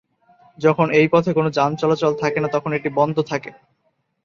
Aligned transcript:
যখন 0.59 0.87
এই 0.93 1.07
পথে 1.07 1.31
কোন 1.33 1.45
যান 1.49 1.71
চলাচল 1.75 2.11
থাকে 2.21 2.39
না 2.39 2.49
তখন 2.55 2.71
এটি 2.73 2.89
বন্ধ 2.99 3.15
থাকে। 3.31 3.51